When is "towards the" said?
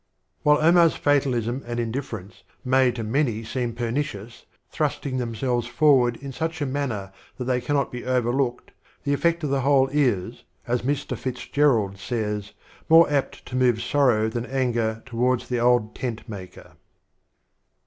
15.05-15.59